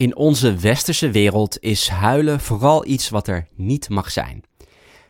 [0.00, 4.42] In onze westerse wereld is huilen vooral iets wat er niet mag zijn.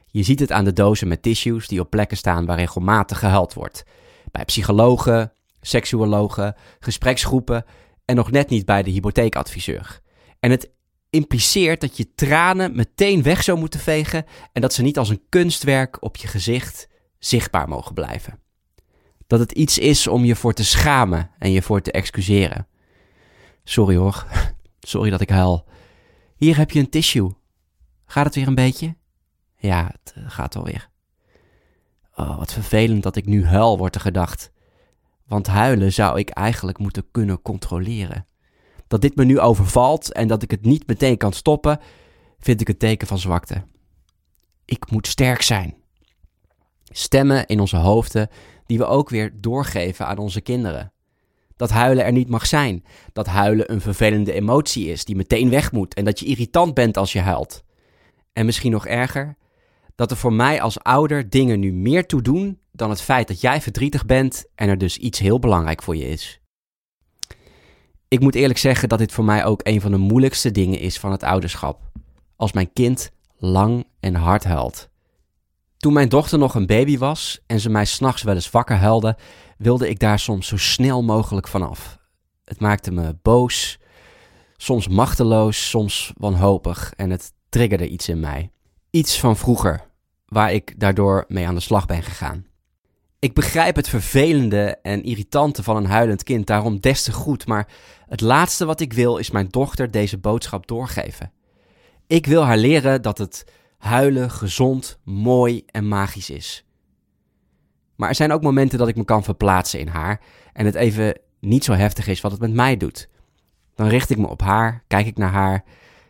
[0.07, 3.55] Je ziet het aan de dozen met tissues die op plekken staan waar regelmatig gehuild
[3.55, 3.83] wordt.
[4.31, 7.65] Bij psychologen, seksuologen, gespreksgroepen
[8.05, 10.00] en nog net niet bij de hypotheekadviseur.
[10.41, 10.71] En het
[11.11, 15.22] impliceert dat je tranen meteen weg zou moeten vegen en dat ze niet als een
[15.29, 16.88] kunstwerk op je gezicht
[17.18, 18.38] zichtbaar mogen blijven.
[19.27, 22.66] Dat het iets is om je voor te schamen en je voor te excuseren.
[23.64, 24.27] Sorry hoor,
[24.81, 25.69] sorry dat ik huil.
[26.37, 27.31] Hier heb je een tissue.
[28.07, 28.96] Gaat het weer een beetje?
[29.57, 30.89] Ja, het eh, gaat alweer.
[32.14, 34.51] Oh, wat vervelend dat ik nu huil, wordt er gedacht.
[35.27, 38.27] Want huilen zou ik eigenlijk moeten kunnen controleren.
[38.87, 41.80] Dat dit me nu overvalt en dat ik het niet meteen kan stoppen,
[42.38, 43.62] vind ik een teken van zwakte.
[44.65, 45.74] Ik moet sterk zijn.
[46.84, 48.28] Stemmen in onze hoofden
[48.66, 50.92] die we ook weer doorgeven aan onze kinderen.
[51.60, 52.84] Dat huilen er niet mag zijn.
[53.12, 56.96] Dat huilen een vervelende emotie is die meteen weg moet en dat je irritant bent
[56.96, 57.64] als je huilt.
[58.32, 59.37] En misschien nog erger,
[59.95, 63.40] dat er voor mij als ouder dingen nu meer toe doen dan het feit dat
[63.40, 66.41] jij verdrietig bent en er dus iets heel belangrijk voor je is.
[68.09, 70.99] Ik moet eerlijk zeggen dat dit voor mij ook een van de moeilijkste dingen is
[70.99, 71.81] van het ouderschap.
[72.37, 74.90] Als mijn kind lang en hard huilt.
[75.81, 79.17] Toen mijn dochter nog een baby was en ze mij s'nachts wel eens wakker huilde,
[79.59, 81.98] wilde ik daar soms zo snel mogelijk vanaf.
[82.45, 83.78] Het maakte me boos,
[84.56, 88.50] soms machteloos, soms wanhopig en het triggerde iets in mij.
[88.91, 89.87] Iets van vroeger,
[90.27, 92.47] waar ik daardoor mee aan de slag ben gegaan.
[93.19, 97.69] Ik begrijp het vervelende en irritante van een huilend kind daarom des te goed, maar
[98.09, 101.33] het laatste wat ik wil is mijn dochter deze boodschap doorgeven.
[102.06, 103.44] Ik wil haar leren dat het
[103.81, 106.64] huilen gezond, mooi en magisch is.
[107.97, 110.20] Maar er zijn ook momenten dat ik me kan verplaatsen in haar
[110.53, 113.09] en het even niet zo heftig is wat het met mij doet.
[113.75, 115.64] Dan richt ik me op haar, kijk ik naar haar,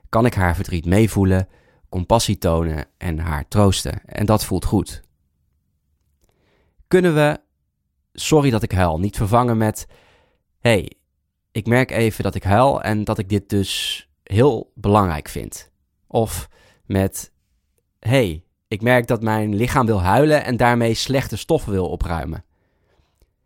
[0.08, 1.48] kan ik haar verdriet meevoelen,
[1.88, 4.04] compassie tonen en haar troosten.
[4.04, 5.02] En dat voelt goed.
[6.88, 7.40] Kunnen we,
[8.12, 9.86] sorry dat ik huil, niet vervangen met,
[10.60, 10.92] hey,
[11.52, 15.70] ik merk even dat ik huil en dat ik dit dus heel belangrijk vind.
[16.06, 16.48] Of
[16.84, 17.32] met,
[18.00, 22.44] hey, ik merk dat mijn lichaam wil huilen en daarmee slechte stoffen wil opruimen.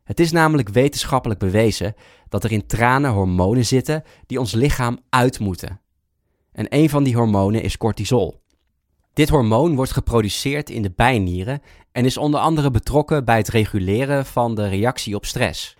[0.05, 1.95] Het is namelijk wetenschappelijk bewezen
[2.29, 5.81] dat er in tranen hormonen zitten die ons lichaam uit moeten.
[6.53, 8.43] En een van die hormonen is cortisol.
[9.13, 11.63] Dit hormoon wordt geproduceerd in de bijnieren
[11.93, 15.77] en is onder andere betrokken bij het reguleren van de reactie op stress.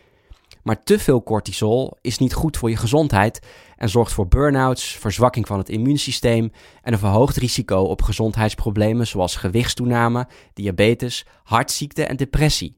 [0.65, 5.47] Maar te veel cortisol is niet goed voor je gezondheid en zorgt voor burn-outs, verzwakking
[5.47, 6.53] van het immuunsysteem
[6.83, 12.77] en een verhoogd risico op gezondheidsproblemen zoals gewichtstoename, diabetes, hartziekte en depressie.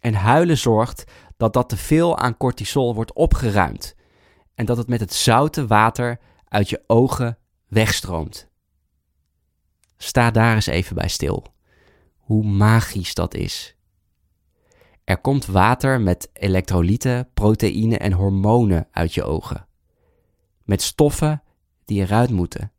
[0.00, 1.04] En huilen zorgt
[1.36, 3.94] dat dat te veel aan cortisol wordt opgeruimd
[4.54, 8.48] en dat het met het zoute water uit je ogen wegstroomt.
[9.96, 11.46] Sta daar eens even bij stil.
[12.16, 13.73] Hoe magisch dat is.
[15.04, 19.66] Er komt water met elektrolyten, proteïnen en hormonen uit je ogen.
[20.62, 21.42] Met stoffen
[21.84, 22.72] die eruit moeten.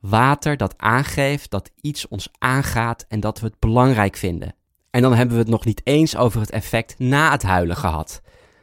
[0.00, 4.54] Water dat aangeeft dat iets ons aangaat en dat we het belangrijk vinden.
[4.90, 8.22] En dan hebben we het nog niet eens over het effect na het huilen gehad.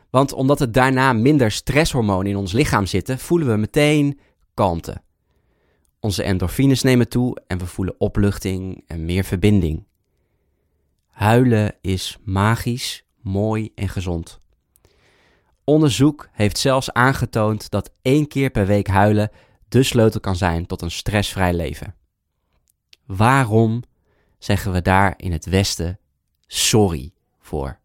[0.09, 4.19] Want omdat er daarna minder stresshormonen in ons lichaam zitten, voelen we meteen
[4.53, 5.01] kalmte.
[5.99, 9.85] Onze endorfines nemen toe en we voelen opluchting en meer verbinding.
[11.13, 14.39] Huilen is magisch, mooi en gezond.
[15.63, 19.31] Onderzoek heeft zelfs aangetoond dat één keer per week huilen
[19.67, 21.95] de sleutel kan zijn tot een stressvrij leven.
[23.05, 23.83] Waarom
[24.37, 25.99] zeggen we daar in het Westen
[26.47, 27.79] sorry voor?